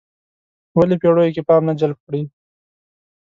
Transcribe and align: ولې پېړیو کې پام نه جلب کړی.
ولې 0.77 0.95
پېړیو 1.01 1.33
کې 1.35 1.41
پام 1.47 1.61
نه 1.69 1.73
جلب 1.79 1.97
کړی. 2.05 2.21